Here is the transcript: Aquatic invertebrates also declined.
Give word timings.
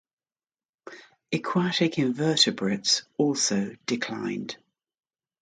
Aquatic 1.31 1.99
invertebrates 1.99 3.03
also 3.19 3.75
declined. 3.85 4.57